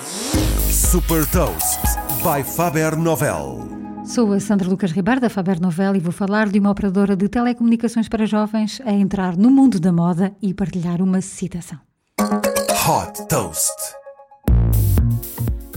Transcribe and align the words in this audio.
Super 0.00 1.26
Toast 1.26 1.80
by 2.22 2.44
Faber 2.44 2.96
Novel. 2.96 3.68
Sou 4.04 4.32
a 4.32 4.38
Sandra 4.38 4.68
Lucas 4.68 4.92
Ribeiro 4.92 5.20
da 5.20 5.28
Faber 5.28 5.60
Novel 5.60 5.96
e 5.96 6.00
vou 6.00 6.12
falar 6.12 6.48
de 6.48 6.58
uma 6.58 6.70
operadora 6.70 7.16
de 7.16 7.28
telecomunicações 7.28 8.08
para 8.08 8.24
jovens 8.24 8.80
a 8.86 8.92
entrar 8.92 9.36
no 9.36 9.50
mundo 9.50 9.80
da 9.80 9.92
moda 9.92 10.32
e 10.40 10.54
partilhar 10.54 11.02
uma 11.02 11.20
citação. 11.20 11.80
Hot 12.20 13.26
Toast. 13.28 13.97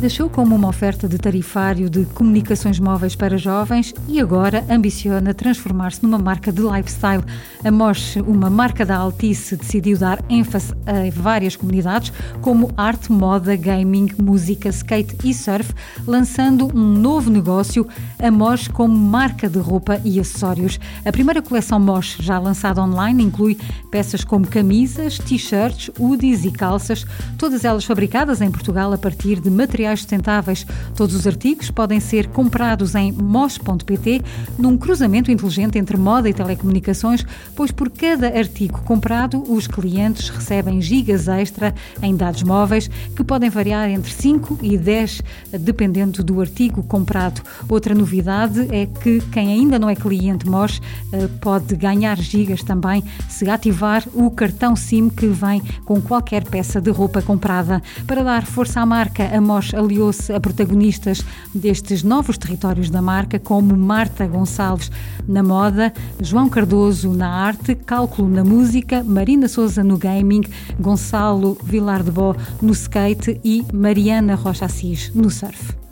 Deixou 0.00 0.30
como 0.30 0.56
uma 0.56 0.68
oferta 0.68 1.06
de 1.06 1.18
tarifário 1.18 1.90
de 1.90 2.06
comunicações 2.06 2.80
móveis 2.80 3.14
para 3.14 3.36
jovens 3.36 3.92
e 4.08 4.18
agora 4.18 4.64
ambiciona 4.70 5.34
transformar-se 5.34 6.02
numa 6.02 6.16
marca 6.16 6.50
de 6.50 6.62
lifestyle. 6.62 7.22
A 7.62 7.70
Mosh, 7.70 8.16
uma 8.16 8.48
marca 8.48 8.86
da 8.86 8.96
Altice, 8.96 9.56
decidiu 9.56 9.98
dar 9.98 10.24
ênfase 10.30 10.72
a 10.86 11.10
várias 11.14 11.54
comunidades, 11.54 12.14
como 12.40 12.72
arte, 12.78 13.12
moda, 13.12 13.54
gaming, 13.54 14.08
música, 14.18 14.70
skate 14.70 15.18
e 15.22 15.34
surf, 15.34 15.70
lançando 16.06 16.74
um 16.74 16.94
novo 16.94 17.28
negócio, 17.28 17.86
a 18.18 18.30
Mosh 18.30 18.68
como 18.68 18.96
marca 18.96 19.50
de 19.50 19.58
roupa 19.58 20.00
e 20.02 20.18
acessórios. 20.18 20.80
A 21.04 21.12
primeira 21.12 21.42
coleção 21.42 21.78
Mosh, 21.78 22.16
já 22.20 22.38
lançada 22.38 22.82
online, 22.82 23.22
inclui 23.22 23.58
peças 23.90 24.24
como 24.24 24.46
camisas, 24.46 25.18
t-shirts, 25.18 25.90
hoodies 25.98 26.46
e 26.46 26.50
calças, 26.50 27.04
todas 27.36 27.66
elas 27.66 27.84
fabricadas 27.84 28.40
em 28.40 28.50
Portugal 28.50 28.94
a 28.94 28.98
partir 28.98 29.40
de 29.40 29.50
materiais 29.50 29.89
materiais 29.90 30.00
sustentáveis. 30.00 30.66
Todos 30.94 31.14
os 31.14 31.26
artigos 31.26 31.70
podem 31.70 32.00
ser 32.00 32.28
comprados 32.28 32.94
em 32.94 33.12
mos.pt 33.12 34.22
num 34.58 34.76
cruzamento 34.76 35.30
inteligente 35.30 35.78
entre 35.78 35.96
moda 35.96 36.28
e 36.28 36.34
telecomunicações, 36.34 37.24
pois 37.54 37.70
por 37.70 37.90
cada 37.90 38.26
artigo 38.26 38.82
comprado, 38.82 39.42
os 39.52 39.66
clientes 39.66 40.28
recebem 40.28 40.80
gigas 40.80 41.28
extra 41.28 41.74
em 42.02 42.14
dados 42.14 42.42
móveis 42.42 42.88
que 43.16 43.24
podem 43.24 43.50
variar 43.50 43.88
entre 43.88 44.12
5 44.12 44.58
e 44.62 44.76
10, 44.76 45.22
dependendo 45.60 46.22
do 46.22 46.40
artigo 46.40 46.82
comprado. 46.82 47.42
Outra 47.68 47.94
novidade 47.94 48.68
é 48.70 48.86
que 48.86 49.20
quem 49.32 49.52
ainda 49.52 49.78
não 49.78 49.88
é 49.88 49.94
cliente 49.94 50.48
MOS 50.48 50.80
eh, 51.12 51.28
pode 51.40 51.74
ganhar 51.76 52.18
gigas 52.18 52.62
também 52.62 53.02
se 53.28 53.48
ativar 53.48 54.04
o 54.14 54.30
cartão 54.30 54.76
SIM 54.76 55.08
que 55.08 55.26
vem 55.26 55.62
com 55.84 56.00
qualquer 56.00 56.44
peça 56.44 56.80
de 56.80 56.90
roupa 56.90 57.22
comprada. 57.22 57.82
Para 58.06 58.22
dar 58.22 58.46
força 58.46 58.80
à 58.80 58.86
marca, 58.86 59.24
a 59.24 59.40
MOS 59.40 59.72
aliou-se 59.80 60.32
a 60.32 60.38
protagonistas 60.38 61.24
destes 61.54 62.02
novos 62.02 62.38
territórios 62.38 62.88
da 62.90 63.02
marca, 63.02 63.38
como 63.38 63.76
Marta 63.76 64.26
Gonçalves 64.26 64.90
na 65.26 65.42
moda, 65.42 65.92
João 66.20 66.48
Cardoso 66.48 67.12
na 67.12 67.28
arte, 67.28 67.74
Cálculo 67.74 68.28
na 68.28 68.44
música, 68.44 69.02
Marina 69.02 69.48
Souza 69.48 69.82
no 69.82 69.98
gaming, 69.98 70.42
Gonçalo 70.78 71.58
Vilar 71.62 72.02
de 72.02 72.10
Bó 72.10 72.34
no 72.62 72.72
skate 72.72 73.40
e 73.44 73.64
Mariana 73.72 74.34
Rocha 74.34 74.66
Assis 74.66 75.10
no 75.14 75.30
surf. 75.30 75.89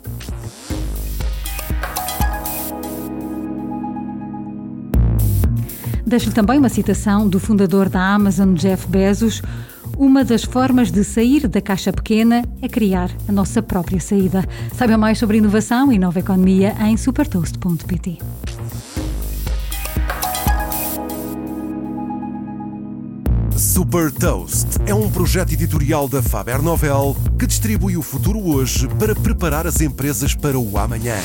Deixo-lhe 6.09 6.33
também 6.33 6.57
uma 6.57 6.69
citação 6.69 7.29
do 7.29 7.39
fundador 7.39 7.87
da 7.87 8.15
Amazon, 8.15 8.55
Jeff 8.55 8.87
Bezos. 8.87 9.43
Uma 9.95 10.25
das 10.25 10.43
formas 10.43 10.89
de 10.89 11.03
sair 11.03 11.47
da 11.47 11.61
caixa 11.61 11.93
pequena 11.93 12.43
é 12.63 12.67
criar 12.67 13.11
a 13.27 13.31
nossa 13.31 13.61
própria 13.61 13.99
saída. 13.99 14.43
Saiba 14.75 14.97
mais 14.97 15.19
sobre 15.19 15.37
inovação 15.37 15.91
e 15.93 15.99
nova 15.99 16.17
economia 16.17 16.75
em 16.81 16.97
supertoast.pt. 16.97 18.17
Super 23.55 24.11
Toast 24.11 24.65
é 24.87 24.95
um 24.95 25.11
projeto 25.11 25.53
editorial 25.53 26.07
da 26.07 26.23
Faber 26.23 26.59
Novel 26.59 27.15
que 27.37 27.45
distribui 27.45 27.95
o 27.95 28.01
futuro 28.01 28.39
hoje 28.39 28.87
para 28.97 29.13
preparar 29.13 29.67
as 29.67 29.79
empresas 29.79 30.33
para 30.33 30.57
o 30.57 30.75
amanhã. 30.75 31.17